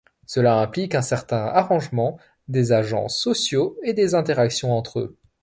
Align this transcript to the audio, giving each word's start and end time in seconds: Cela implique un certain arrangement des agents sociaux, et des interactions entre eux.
Cela 0.25 0.55
implique 0.57 0.95
un 0.95 1.03
certain 1.03 1.45
arrangement 1.45 2.17
des 2.47 2.71
agents 2.71 3.07
sociaux, 3.07 3.77
et 3.83 3.93
des 3.93 4.15
interactions 4.15 4.73
entre 4.75 4.99
eux. 5.01 5.15